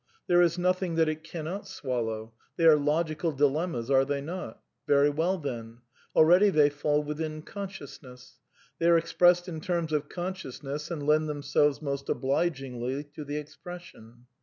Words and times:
There 0.25 0.41
is 0.41 0.57
nothing 0.57 0.95
that 0.95 1.07
it 1.07 1.23
cannot 1.23 1.67
swallow. 1.67 2.33
They 2.57 2.65
are 2.65 2.75
logical 2.75 3.31
dilemmas, 3.31 3.91
are 3.91 4.03
they 4.03 4.19
not? 4.19 4.59
Very 4.87 5.11
well, 5.11 5.37
then. 5.37 5.81
Already 6.15 6.49
they 6.49 6.71
fall 6.71 7.03
within 7.03 7.43
consciousness. 7.43 8.39
They 8.79 8.87
are 8.87 8.97
expressed 8.97 9.47
in 9.47 9.61
terms 9.61 9.93
of 9.93 10.09
conscious 10.09 10.63
ness 10.63 10.89
and 10.89 11.05
lend 11.05 11.29
themselves 11.29 11.83
most 11.83 12.09
obligingly 12.09 13.03
to 13.13 13.23
the 13.23 13.37
expression. 13.37 14.25